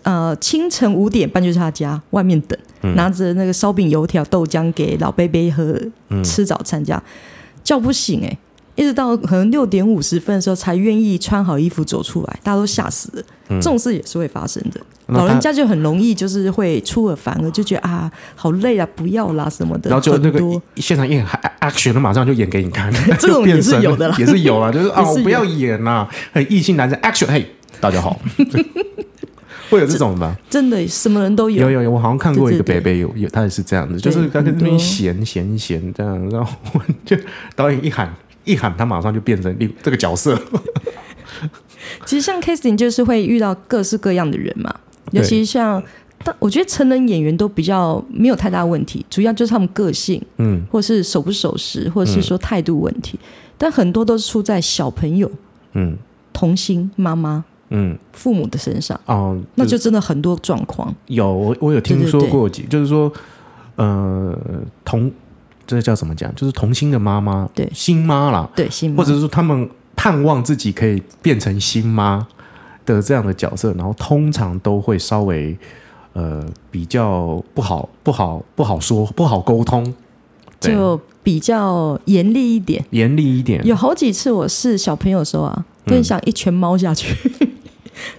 [0.02, 2.94] 呃，清晨五点半就去他家外面等，嗯。
[2.96, 6.22] 拿着那个烧饼、油条、豆浆给老贝贝喝，嗯。
[6.22, 7.02] 吃早餐，这样
[7.62, 8.38] 叫不醒哎、
[8.74, 13.22] 一直到可能六点五十分的时候才愿意穿好衣服走出来，大家都吓死了。
[13.48, 20.40] 这种事也是会发生的，老人家就很容易就是会出尔反尔，就觉得啊好累啊，不要啦什么的，然后就那个
[20.76, 21.26] 现场演
[21.60, 24.16] action 的马上就演给你看， 这种也是有的啦。
[24.18, 27.46] 也是有啦，就是啊， 是我不要演啦，很异性男生 action，嘿，
[27.78, 28.18] 大家好，
[29.72, 30.36] 会有这种吧？
[30.48, 31.62] 真的什么人都有。
[31.62, 32.80] 有有有，我好像看过一个对对。
[32.80, 37.16] 对北北有有，他也是这样子，就是他跟那边闲闲闲这样，然后我就
[37.56, 40.40] 导演一喊一喊，他马上就变成另这个角色，
[42.04, 44.74] 其实像 casting 就是会遇到各式各样的人嘛，
[45.12, 45.82] 尤其像，
[46.22, 53.18] 但我觉得成人演员都比较没有太大问题，主要就是他们个性，嗯，或是守不守时，或者是说态度问题。
[53.56, 55.30] 但很多都是出在小朋友、
[55.72, 55.96] 嗯。
[56.34, 60.94] 童星妈妈嗯，父母的身上，哦，那就真的很多状况。
[61.06, 62.20] 有我我有听对对对。
[62.20, 63.10] 说过几，就是说，
[63.76, 64.38] 呃，
[64.84, 65.10] 同
[65.66, 66.30] 这叫怎么讲？
[66.34, 67.66] 就是童心的妈妈，对。
[67.72, 72.26] 新妈啦，对，新或者是说他们盼望自己可以变成新妈
[72.84, 75.56] 的这样的角色，然后通常都会稍微
[76.12, 79.94] 呃比较不好不好不好说不好沟通，
[80.60, 82.84] 就比较严厉一点。
[82.90, 87.16] 严厉一点，有好几次我是小朋友的时候啊，更想一拳猫下去。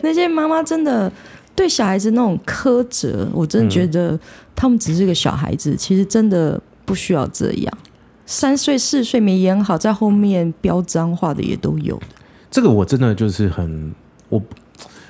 [0.01, 1.11] 那些妈妈真的
[1.55, 4.19] 对小孩子那种苛责，我真的觉得
[4.55, 7.77] 他们只是个小孩子，其实真的不需要这样。
[8.25, 12.01] 三岁四岁没演好，在后面飙脏话的也都有。
[12.49, 13.93] 这个我真的就是很
[14.29, 14.41] 我。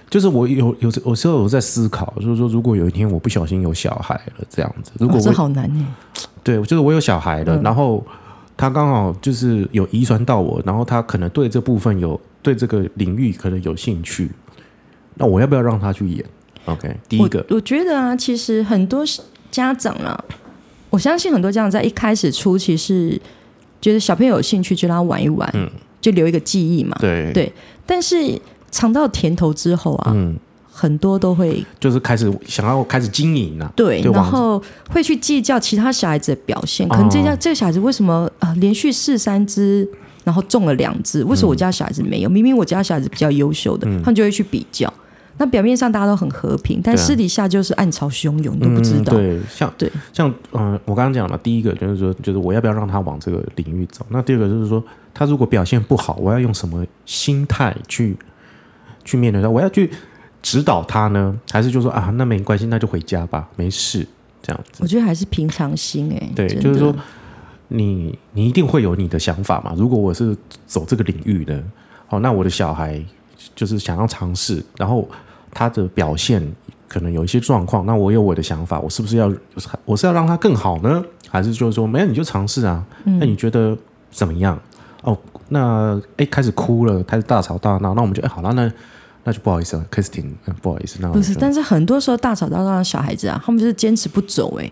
[0.10, 5.86] 就是我有有有时候我在思考，就是说，如果有一天我不小心有小孩了，这样子，如果哇，我、这好难耶。
[6.44, 8.06] 对，就是我有小孩了，嗯然后
[8.56, 14.30] 他刚好就是有遗传到我，然后他可能对这部分有对这个领域可能有兴趣，
[15.16, 16.24] 那我要不要让他去演
[16.66, 19.04] ？OK，第一个，我，我觉得啊，其实很多
[19.52, 20.18] 家长啊，
[20.90, 23.20] 我相信很多家长在一开始初期是
[23.82, 25.70] 觉得小朋友有兴趣就让他玩一玩，嗯
[26.02, 26.98] 就留一个记忆嘛。
[27.00, 27.52] 对对
[27.86, 28.40] 但是
[28.72, 30.36] 尝到甜头之后啊，嗯，
[30.72, 39.88] 很多都会就是开始想要开始经营了、对，然后会去计较其他小孩子的表现，可能这家、哦这个小孩子为什么啊、呃连续试三只，
[40.24, 42.30] 然后中了两只，为什么我家小孩子没有？
[42.30, 44.92] 明明我家小孩子比较优秀的，嗯他们就会去比较。
[45.38, 49.14] 那表面上大家都很和平，但私底下就是暗潮汹涌，你都不知道。
[49.14, 54.06] 嗯、对，像对像嗯、呃我刚刚讲了，第一个就是说，就是我要不要让他往这个领域走？
[54.10, 58.16] 那第二个就是说，他如果表现不好，我要用什么心态去
[59.04, 59.50] 去面对他？
[59.50, 59.90] 我要去
[60.42, 64.08] 指导他呢，还是就说啊，那没关系，那就回家吧，没事，
[64.42, 64.84] 这样子。
[64.84, 66.96] 我觉得还是平常心哎、对，就是说，
[67.70, 69.74] 你你一定会有你的想法嘛。
[69.76, 71.64] 如果我是走这个领域的，
[72.06, 73.04] 好，那我的小孩
[73.56, 75.08] 就是想要尝试，然后
[75.52, 76.42] 他的表现
[76.88, 79.32] 可能有一些状况，那我有我的想法，我是不是要
[79.86, 82.84] 我是要让他更好呢，还是就是说没有你就尝试啊？
[83.06, 83.78] 嗯那你觉得
[84.12, 84.60] 怎么样？
[85.02, 85.18] 哦，
[85.50, 88.72] 那哎开始哭了，开始大吵大闹，那我们就哎好了，那
[89.24, 89.86] 那就不好意思了
[90.18, 94.72] 嗯、不好意思，那我不是，但是很多时候大吵大闹的小孩子啊，他们就是坚持不走哎、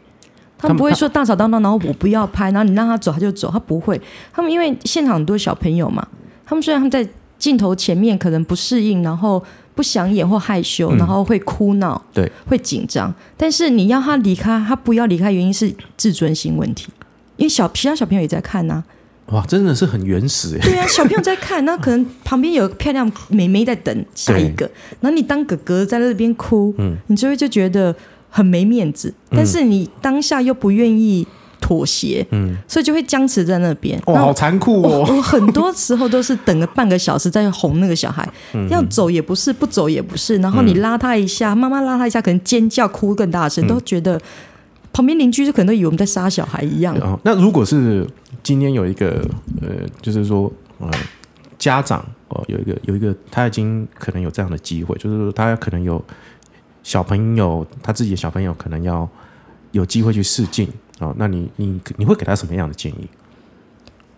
[0.58, 4.00] 他们不会说大吵大闹，然后我不要拍，然后你让他走他就走，他不会。
[4.32, 6.08] 他们因为现场很多小朋友嘛，
[6.46, 7.08] 他们虽然他们在
[7.42, 10.98] 镜头前面可能不适应，然后不想演或害羞，嗯。
[11.00, 16.90] 然后会哭闹，对，会紧张，但是你要他离开，他不要离开，原因是自尊心问题。
[17.38, 18.84] 因为小其他小朋友也在看呐、
[19.32, 26.96] 哇，真的是很原始哎，对啊，小朋友在看，那 可能旁边有个漂亮妹妹在等下一个，然后你当哥哥在那边哭，嗯。
[27.08, 27.96] 你就会就觉得
[28.30, 31.26] 很没面子，但是你当下又不愿意
[31.62, 33.98] 妥协，嗯，所以就会僵持在那边。
[34.08, 38.68] 哇，那好残酷哦，我很多时候都是等个半个小时在哄那个小孩，嗯。
[38.68, 43.50] 要走也不是，不走也不是，然后你拉他一下，妈妈拉他一下，可能尖叫哭更大嗯。
[43.50, 44.20] 声，都觉得
[44.92, 46.94] 旁边邻居就可能都以为我们在杀小孩一样。
[46.98, 48.06] 哦，那如果是
[48.44, 49.26] 今天有一个
[49.62, 49.70] 呃，
[50.02, 50.90] 就是说呃，
[51.60, 56.04] 家长哦，有一个有一个他已经可能有这样的机会，就是说他可能有
[56.84, 59.08] 小朋友，他自己的小朋友可能要
[59.72, 60.68] 有机会去试镜
[61.02, 63.08] 哦，那你你你会给他什么样的建议？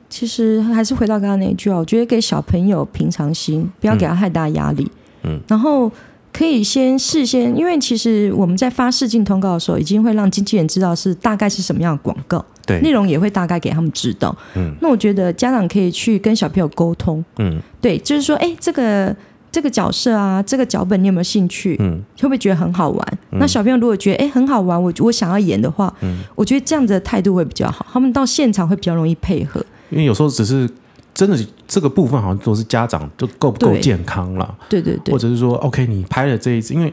[0.10, 4.90] 其实还是回到刚刚那一句啊，我觉得给小朋友平常心，不要给他太大压力。
[5.24, 5.92] 嗯，然后
[6.32, 14.36] 可以先事先，因为其实我们在发试镜通告的时候，已经会让经纪人知道是大概是什么样的广告，对内，容也会大概给他们知道。
[14.56, 19.16] 嗯那我觉得家长可以去跟小朋友沟通，嗯对，就是说，哎，这个
[19.54, 21.78] 这个角色啊，这个脚本你有没有兴趣？
[21.80, 23.18] 嗯会不会觉得很好玩？
[23.34, 29.64] 那小朋友如果觉得哎很好玩，我我想要演的话，嗯我觉得这样子的态度会比较好，他们到现场会比较容易配合。
[29.92, 30.68] 因为有时候只是
[31.14, 31.38] 真的
[31.68, 36.92] 这个部分好像都是家长就够不够健康了，对对对或，者是说 OK，你拍了这一支，因为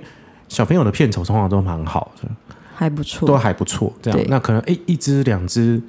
[0.49, 2.29] 小朋友的片酬通常都蛮好的。
[2.75, 3.27] 还不错。
[3.29, 3.93] 都还不错。
[4.03, 5.81] 这样，那可能诶一只两只，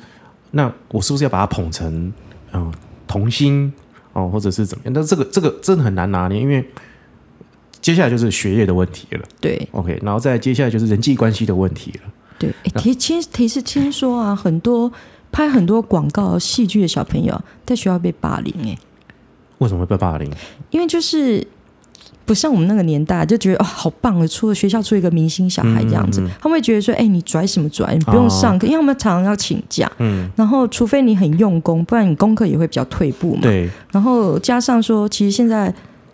[0.52, 2.12] 那我是不是要把它捧成
[2.54, 2.74] 嗯
[3.08, 3.72] 童星
[4.14, 4.94] 哦，或者是怎么样？
[4.94, 6.66] 但这个这个真的很难拿捏，因为
[7.80, 9.22] 接下来就是学业的问题了。
[9.40, 12.14] 对 OK，然后再接下来就是人际关系的问题了。
[12.38, 14.92] 对，诶提听提示听说啊，很多
[15.32, 18.78] 拍很多广告、戏剧的小朋友在学校被霸凌哎、
[19.60, 20.32] 为什么会被霸凌？
[20.72, 21.46] 因为就是
[22.32, 27.94] 不像我们那个年代就觉得哦好棒了，出了学校出一个明星小孩这样子，嗯嗯他们会觉得说，哎、你拽什么拽？
[27.94, 33.42] 你不用上课，因为他们常常要请假，嗯，然后除非你很用功，不然你功课也会比较退步嘛。
[33.42, 35.74] 对，然后加上说，其实现在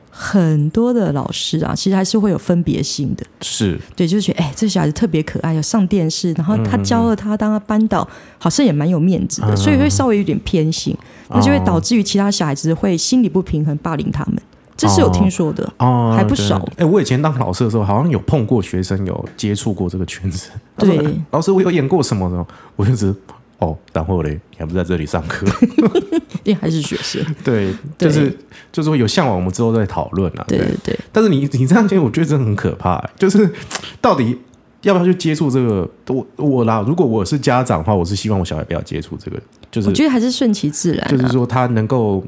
[0.09, 3.23] 很多的老师啊，其实还是会有分别心的。
[3.41, 8.07] 是，对，就是觉得哎，这小孩子特别可爱，要上电视，然后他教了他当他班导，
[8.39, 10.97] 好像也蛮有面子的，嗯所以会稍微有点偏心，
[11.29, 14.41] 那就会导哦致于其他小孩子会心理不平衡，霸凌他们。
[14.77, 15.67] 这是有听说的。
[15.79, 20.51] 哦，还不少哎、我以前当老师的时候，好像有碰过学生有接触过这个圈子。
[20.77, 22.45] 对哎老师，我有演过什么呢？
[22.75, 23.13] 我就是
[23.57, 25.47] 哦，然后嘞，你还不在这里上课？
[26.45, 27.21] 你还是学生。
[27.43, 28.29] 对，就是
[28.71, 30.45] 就是说有向往，我们之后再讨论啊。
[30.47, 33.51] 对对对，但是你你这样讲，我觉得真的很可怕、就是
[33.99, 34.37] 到底
[34.83, 35.89] 要不要去接触这个？
[36.07, 41.09] 我我啦，如果我是家长的话，我是希望我小孩不要接触这个，就是我觉得还是顺其自然、啊。
[41.09, 42.23] 就是说他能够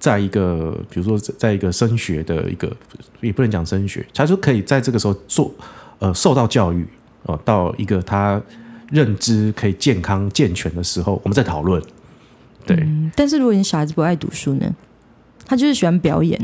[0.00, 2.74] 在一个，比如说在一个升学的一个，
[3.20, 5.54] 也不能讲升学，他就可以在这个时候做
[6.00, 6.84] 呃受到教育
[7.24, 8.40] 哦、到一个他
[8.90, 11.80] 认知可以健康健全的时候，我们再讨论。
[12.66, 14.74] 对，嗯但是如果你小孩子不爱读书呢，
[15.44, 16.40] 他就是喜欢表演，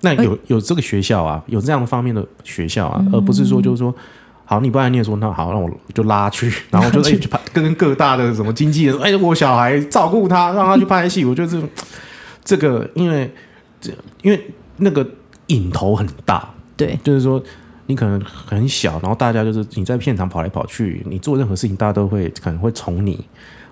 [0.00, 3.94] 那有有这个学校啊，有这样的方面的学校啊，嗯而不是说就是说。
[4.44, 11.24] 好，你不爱念书，那好，那我就拉去， 然后就哎、去拍，跟各大的什么经纪人说，哎、我小孩照顾他，让他去拍戏。
[11.24, 11.56] 我觉得这
[12.50, 13.32] 这个，因为
[13.80, 15.08] 这因为那个
[15.46, 17.40] 瘾头很大，对就是说
[17.86, 23.24] 你可能很小，然后大家就是你在片场跑来跑去，你做任何事情，大家都会可能会宠你，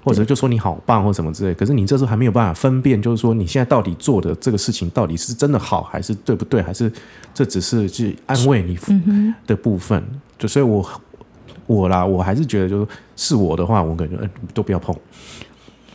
[0.04, 1.52] 或者就说你好棒或什么之类。
[1.52, 6.92] 可是你这时候还没有办法分辨，就是说你现在到底做的这个事情到底是真的好，还是对不对，还是
[7.34, 8.78] 这只是去安慰你
[9.44, 10.00] 的部分。
[10.38, 10.88] 就所以我，
[11.66, 12.86] 我啦，我还是觉得，就是
[13.16, 14.94] 是我的话，我感觉、呃、都不要碰。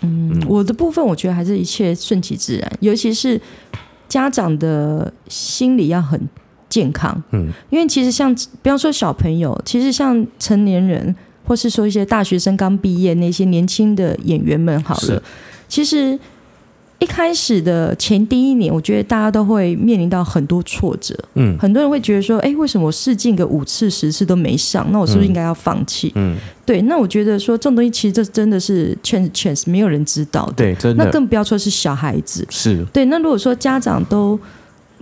[0.04, 3.40] 嗯，我的部分我觉得还是一切顺其自然，尤其是
[4.08, 6.20] 家长的心理要很
[6.70, 7.22] 健康。
[7.32, 15.24] 嗯，因为其实像不要说小朋友，其实像成年人，或是说一些大学生刚毕业那些年轻的演员们，好了，
[15.68, 16.18] 其实
[17.04, 24.88] 一开始的前第一年，我觉得大家都会面临到很多挫折，嗯很多人会觉得说，哎，为什么我试镜个五次十次都没上？
[24.92, 26.14] 那我是不是应该要放弃？
[26.16, 30.54] 嗯，对，那我觉得说这种东西其实这真的是 chance chance，没有人知道的。
[30.54, 32.48] 对，真的那更不要说是小孩子。
[32.50, 34.40] 是对，那如果说家长都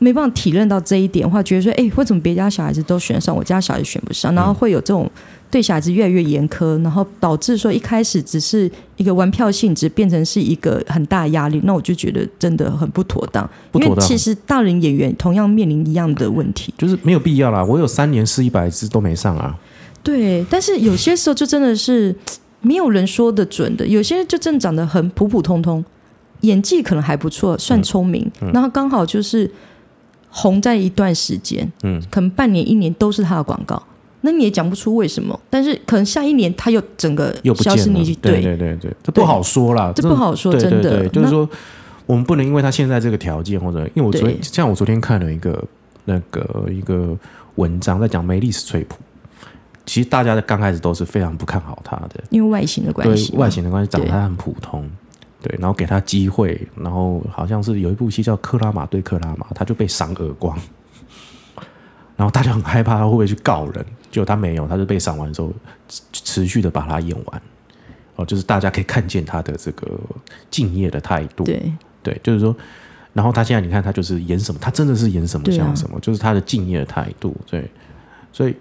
[0.03, 4.33] 没办法体认到这一点的话，觉得说，哎，为什么别家小孩子都选上，我家小孩选不上？
[4.33, 5.07] 然后会有这种
[5.51, 11.61] 对小孩子越来越严苛，然后导致说一开始只是一个玩票性质，变成是一个很大压力。
[11.63, 16.73] 那我就觉得真的很不妥当，不妥当因为其实大人演员同样面临一样的问题。
[16.79, 17.63] 就是没有必要啦。
[17.63, 19.55] 我有三年试一百次都没上啊。
[20.01, 22.15] 对，但是有些时候就真的是
[22.61, 25.85] 没有人说的准的，有些人就真的长得很普普通通，
[26.39, 29.51] 演技可能还不错，算聪明，然后刚好就是
[30.31, 33.81] 红在一段时间，嗯，可能半年一年都是他的广告，
[34.21, 38.41] 那你也讲不出为什么，但是可能下一年他又整个又不消失对。
[38.41, 41.47] 对对对，这不好说啦，这不好说，真的，就是说
[42.05, 45.63] 我们不能因为他现在这个条件，或者因为我昨天对像我昨天看了一个
[46.05, 47.17] 那个一个
[47.55, 48.95] 文章，在讲梅丽史翠普，
[49.85, 54.89] 其实大家在刚开始都是非常不看好他的，因为外形的关系嘛，外形的关系，长得他很普通。
[55.41, 60.57] 对，然后给他机会，然后好像是有一部戏叫《克拉玛对克拉玛》，他就被赏耳光，
[62.15, 65.51] 然后大家很害怕他会不会去告人，结果他没有，他就被赏完之后
[65.87, 67.41] 持持续的把它演完。
[68.15, 69.99] 哦，就是大家可以看见他的这个
[70.49, 71.71] 敬业的态度，对。
[72.03, 72.55] 对，就是说，
[73.13, 77.69] 然后他现在你看他就是演什么，他真的是演什么像什么，就是他的敬业的态度，对，
[78.33, 78.55] 所以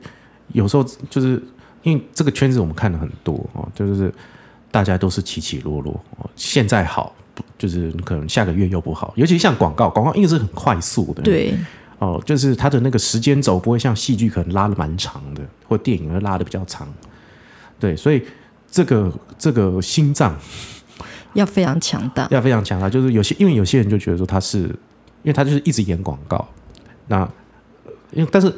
[0.48, 1.42] 有时候就是
[1.82, 4.12] 因为这个圈子我们看了很多哦，就是
[4.70, 7.14] 大家都是起起落落哦，现在好，
[7.58, 11.54] 就是可能下个月又不好，尤其像广告，广告因为是很快速的，对。
[11.98, 16.88] 哦，就是它的那个时间轴不会像戏剧可能拉的蛮长的，或电影会拉的比较长，
[17.78, 18.22] 对，所以
[18.70, 20.34] 这个这个心脏
[21.34, 26.48] 要非常强大，要非常强大，就是有些因为有些人就觉得说他是，因为他就是一直演广告，
[27.08, 27.18] 那
[27.84, 28.50] 呃因为但是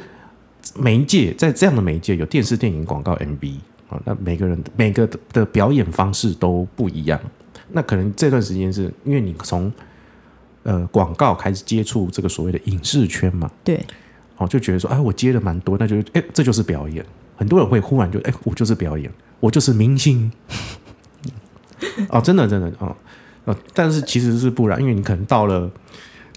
[0.75, 3.55] 媒介在这样的媒介有电视、电影、广告、MV
[3.93, 7.19] 啊，那每个人每个的的表演方式都不一样。
[7.69, 9.71] 那可能这段时间是因为你从
[10.63, 13.83] 呃广告开始接触这个所谓的影视圈嘛，对
[14.37, 17.05] 哦，就觉得说，哎，我接的蛮多，那就哎，这就是表演。
[17.35, 20.31] 很多人会忽然就，哎，我就是表演，我就是明星。
[22.09, 22.95] 哦，真的，真的，哦，
[23.45, 25.69] 呃，但是其实是不然，因为你可能到了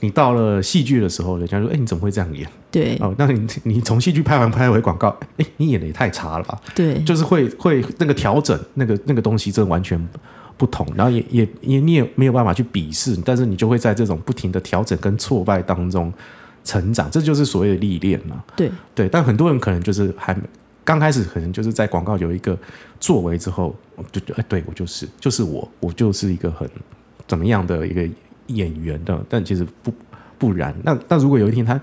[0.01, 2.49] 你到了戏剧的时候，人家说，哎，你怎么会这样演？
[2.77, 5.09] 对哦，那你你从戏剧拍完拍回广告，
[5.39, 6.61] 哎，你演的也太差了吧？
[6.75, 9.99] 对，就是会会那个调整那个那个东西，真的完全
[10.59, 16.13] 不同，然后也也也你也没有办法去鄙视，但是你就会在这种不停的调整跟挫败当中
[16.65, 18.45] 成长，这就是所谓的历练嘛。
[18.55, 20.37] 对对，但很多人可能就是还
[20.85, 22.59] 刚开始，可能就是在广告有一个
[23.01, 23.75] 作为之后，
[24.13, 26.69] 就就哎，对我就是就是我，我就是一个很
[27.27, 28.07] 怎么样的一个
[28.49, 29.91] 演员的，但其实不
[30.37, 30.75] 不然。
[30.83, 31.81] 那那如果有一天他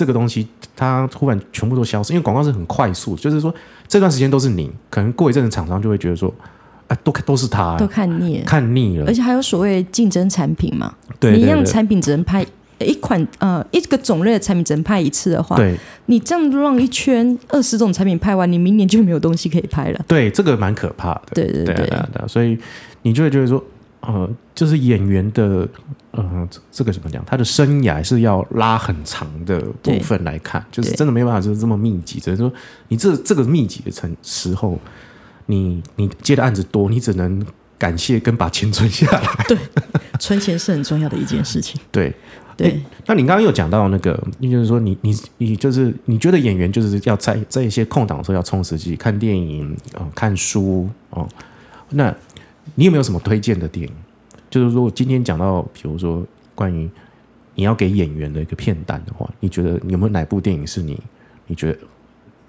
[0.00, 3.54] 这个东西它突然全部都消失，因为广告是很快速，就是说
[3.86, 6.32] 这段时间都是你，可能过一阵子厂商就会觉得说，
[6.88, 8.44] 啊，都都是他、都看腻了。
[8.46, 12.46] 看腻了而，且还有所谓竞争产品嘛，你一样产品只能拍
[12.78, 15.76] 一款呃一个种类的产品只能拍一次的话，对
[16.06, 20.00] 你这样让一圈二十种产品拍完，你明年就没有东西可以拍了。
[20.08, 21.22] 对，这个蛮可怕的。
[21.34, 22.58] 对对对所以
[23.02, 23.62] 你就会觉得说，
[24.12, 25.68] 呃，就是演员的，
[26.10, 27.24] 呃，这这个怎么讲？
[27.24, 32.18] 他的生涯是要拉很长的部分来看，就是真的没办法，就是这么密集。
[32.18, 32.52] 只能说
[32.88, 34.78] 你这这个密集的层时候，
[35.46, 37.44] 你你接的案子多，你只能
[37.78, 39.44] 感谢跟把钱存下来。
[39.46, 39.56] 对
[40.18, 41.80] 存钱是很重要的一件事情。
[41.90, 42.14] 对，
[42.56, 51.26] 对，那你刚刚有讲到那个，就是说你你你就是你觉得演员就是要在在一些空档的时候要充实自己，看电影啊、呃看书哦、
[51.90, 52.14] 那
[52.74, 53.94] 你有没有什么推荐的电影？
[54.48, 56.88] 就是说今天讲到，比如说关于
[57.54, 60.98] 你要给演员的一个片单的话，你觉得你有没有哪部电影是你
[61.46, 61.78] 你觉得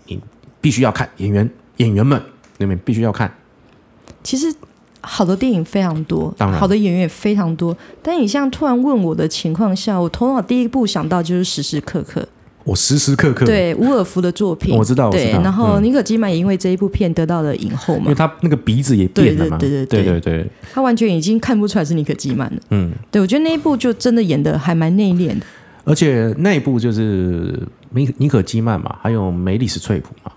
[0.07, 0.19] 你
[0.59, 2.22] 必须要看演员演员们
[2.57, 3.32] 你们必须要看？
[4.24, 4.53] 其实
[5.01, 7.76] 好的电影非常多，当然好的演员也非常多。
[8.03, 12.28] 但你像突然问我的情况下，我头脑第一步想到就是时时刻刻，
[12.64, 18.03] 我时时刻刻，对伍尔夫的作品，我知道对，然后嗯尼可基曼也因为这一部片得到了影后嘛。
[18.03, 20.22] 因为，他那个鼻子也变了嘛，对对对对对。
[20.22, 22.62] 对对，他完全已经看不出来是尼可基曼了。
[22.70, 22.91] 嗯。
[23.09, 25.45] 对我觉得那一部就真的演的还蛮内敛的，
[25.84, 27.59] 而且那一部就是
[27.89, 30.32] 尼尼可基曼嘛，还有梅丽史翠普嘛，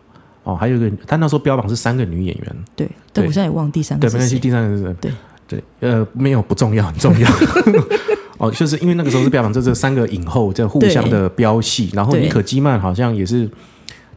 [0.44, 5.10] 哦，还有一个，他那时候标榜是三个女演员，对，但我现在也忘第三对，个对没关系，第三个是，对。
[5.46, 7.28] 对，呃，没有不重要，很重要。
[8.38, 12.22] 哦，就是因为那个时候是标榜这这三个影后在互相的飙戏，然后对。
[12.22, 13.48] 尼可基曼好像也是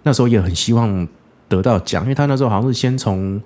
[0.03, 1.07] 那时候也很希望
[1.47, 3.41] 得到奖，因为他那时候好像是先从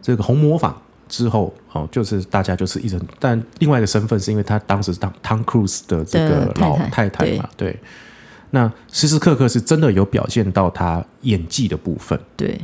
[0.00, 7.76] 这个红模仿之后，哦，就是大家就是一直，但另外一个身份是因为他当时当汤 Cruise 的这个老的太太太太嘛，对。
[8.50, 12.56] 那时时刻刻是真的有表现到他演技的部分，对，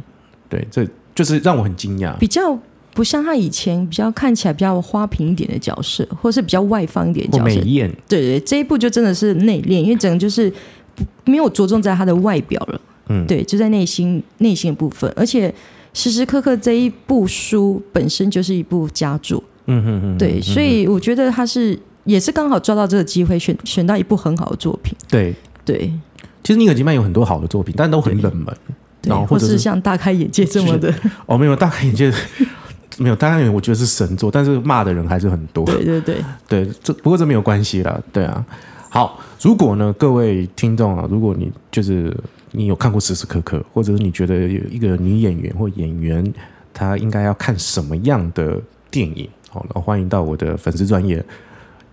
[0.48, 0.86] 对，这
[1.16, 2.16] 就是让我很惊讶。
[2.16, 2.56] 比较
[2.92, 7.44] 不像他以前比较看起来比较花瓶一点的角色，或是比较外放一点的角色。
[7.44, 10.52] 美艳，对对，这一部就真的是内敛，因为整个就是
[11.24, 13.26] 没有着重在他的外表了，嗯。
[13.26, 15.52] 对，就在内心内心的部分，而且
[15.94, 25.34] 时时刻刻这一部书本身就是一部佳作，嗯哼哼，对，所以我觉得他是也是刚好抓到这个机会选选到一部很好的作品，对。
[25.64, 25.92] 对。
[26.42, 28.46] 其实尼可基曼有很多好的作品，但都很冷门。
[29.02, 30.92] 对然后，或者是像大开眼界这么的，
[31.26, 32.10] 哦，没有，大开眼界
[33.00, 35.64] 没有，当然我觉得是神作，但是骂的人还是很多。
[35.64, 38.44] 对对对， 对，这不过这没有关系啦，对啊。
[38.90, 42.14] 好，如果呢，各位听众啊，如果你就是
[42.50, 46.34] 你有看过《时时刻刻》，或者是你觉得有一个女演员或演员，
[46.74, 51.24] 她应该要看什么样的电影，好，那欢迎到我的粉丝专业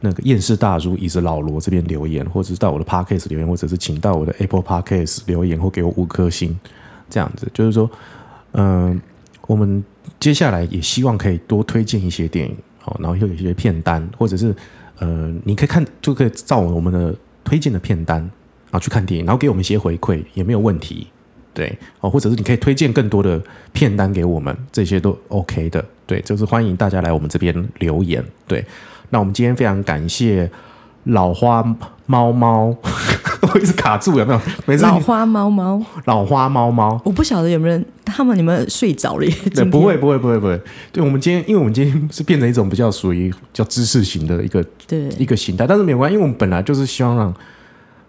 [0.01, 6.57] 那个厌世大叔以及老罗这边留言，或者是到我的 Podcast 留言，或者是请到我的 Apple Podcast 留言，或给我五颗星，
[7.09, 7.89] 这样子，就是说，
[8.53, 8.99] 嗯、
[9.45, 9.83] 我们
[10.19, 14.55] 接下来也希望可以多推荐一些电影，好，然后又有一些片单，或者是
[14.99, 21.07] 呃，你可以看，就可以照我们的推荐的片单，然后去看电影，然后给我们一些回馈，也没有问题。
[21.53, 23.41] 对，哦，或者是你可以推荐更多的
[23.73, 25.83] 片单给我们，这些都 OK 的。
[26.05, 28.23] 对，就是欢迎大家来我们这边留言。
[28.47, 28.63] 对，
[29.09, 30.49] 那我们今天非常感谢
[31.05, 31.63] 老花
[32.05, 32.75] 猫猫，
[33.53, 34.41] 我一直卡住，有没有？
[34.65, 39.33] 每次老花猫猫，老花猫猫，我不晓得有没有人他们你们睡着了耶？
[39.53, 40.61] 对，不会，不会，不会，不会。
[40.91, 47.33] 对，我们今天，因为我们今天是变成一种比较属于叫知识型的一个对一个形态，但是没有关系，因为我们本来就是希望让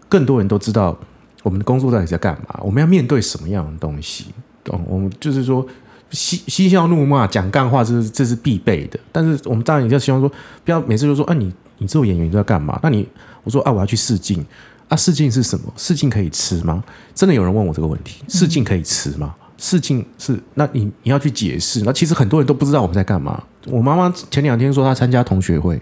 [0.09, 0.99] 更多人都知道
[1.43, 4.27] 我们的工作到底在干嘛，我们要面对什么样的东西。
[4.65, 4.81] 懂？
[4.87, 5.67] 我们就是说
[6.11, 8.99] 嬉嬉笑怒骂、讲干话，这是这是必备的。
[9.13, 10.31] 但是我们当然也要希望说，
[10.65, 12.79] 不要每次就说啊，你你做演员你都在干嘛？
[12.83, 13.07] 那你
[13.45, 14.45] 我说啊，我要去试镜
[14.89, 15.73] 啊，试镜是什么？
[15.77, 16.83] 试镜可以吃吗？
[17.15, 19.35] 真的有人问我这个问题，试镜可以吃吗？
[19.59, 21.83] 试镜是，那你你要去解释。
[21.83, 23.43] 那其实很多人都不知道我们在干嘛。
[23.67, 25.81] 我妈妈前两天说她参加同学会，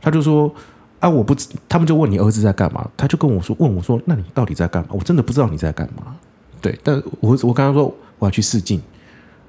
[0.00, 0.52] 她就说
[0.98, 4.90] 啊，我不知，他们就问你儿子在干嘛，他就跟我说，问我说，那你到底在干嘛？
[4.92, 6.14] 我真的不知道你在干嘛。
[6.60, 8.80] 对，但我我刚刚说我要去试镜，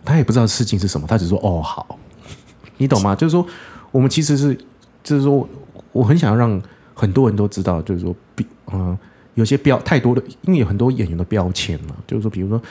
[0.06, 2.00] 他也不知道试镜是什么，他只说哦好，
[2.78, 3.16] 你懂吗？
[3.16, 3.46] 就是说
[3.92, 4.58] 我们其实是，
[5.04, 5.48] 就是说
[5.92, 6.62] 我很想要让
[6.94, 8.98] 很多人都知道，就是说，比嗯、
[9.36, 12.62] 有些标太多的，因为有很多演员的标签嘛，就是说，比如说，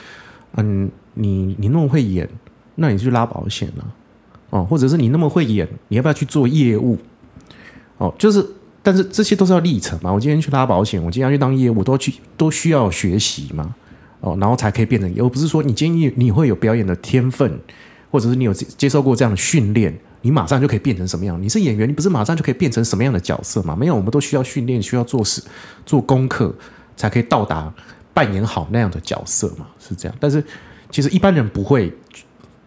[0.56, 2.28] 嗯，你你那么会演，
[2.74, 3.82] 那你去拉保险啊，
[4.50, 6.98] 哦，或者是你那么会演，你要不要去做业务？
[7.98, 8.44] 哦，就是，
[8.82, 10.12] 但是这些都是要历程嘛。
[10.12, 13.74] 我今天去拉保险，我今天要去当业务，都去都需要学习嘛。
[14.20, 17.58] 哦，然后才可以变成，而不是说你今天你会有表演的天分，
[18.10, 19.92] 或者是你有接受过这样的训练，
[20.22, 21.40] 你马上就可以变成什么样？
[21.42, 23.76] 你是演员，你不是马上就可以变成什么样的角色吗？
[23.76, 25.42] 没有，我们都需要训练，需要做事、
[25.84, 26.54] 做功课，
[26.96, 27.72] 才可以到达
[28.14, 29.66] 扮演好那样的角色嘛？
[29.78, 30.16] 是这样。
[30.18, 30.42] 但是
[30.90, 31.92] 其实一般人不会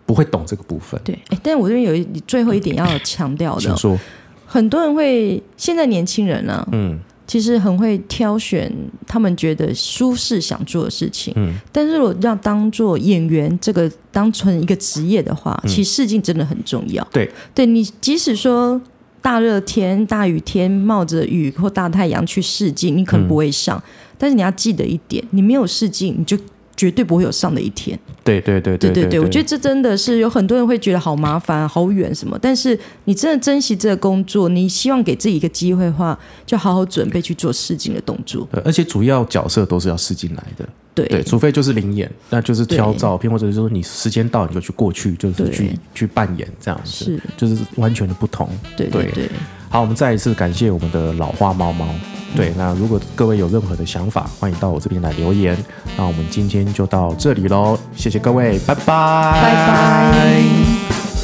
[0.05, 0.99] 不会懂这个部分。
[1.03, 3.97] 对，哎，但是我这边有一最后一点要强调的哦，请说，
[4.45, 8.71] 很多人会现在年轻人呢、嗯其实很会挑选
[9.07, 11.33] 他们觉得舒适想做的事情。
[11.35, 17.05] 嗯，但是如果要当做演员这个当成一个职业的话，其实试镜真的很重要。
[17.11, 18.79] 对，对你即使说
[19.21, 23.81] 大热天、大雨天，冒着雨或大太阳去试镜，你可能不会上。
[24.17, 26.37] 但是你要记得一点，你没有试镜，你就
[26.85, 27.97] 绝对不会有上的一天。
[28.23, 32.37] 对对对对对我觉得这真的是有很多人会觉得好麻烦、好远什么。
[32.39, 38.47] 但是你真的珍惜这个工作，你希望给自己一个机会的话，就好好准备去做试镜的动作。
[38.51, 40.67] 对而且主要角色都是要试进来的。
[40.93, 48.47] 对对，除非就是灵演，那就是挑照片，或者是说你时间到你就去过去，就是去去扮演这样子，是，就是完全的不同。
[48.77, 49.29] 对对对，
[49.75, 51.85] 好，我们再一次感谢我们的老花猫猫。
[52.33, 55.53] 对，那如果各位有任何的想法，欢迎到我这边来留言。
[55.97, 61.14] 那我们今天就到这里喽，谢谢各位，拜拜，拜拜。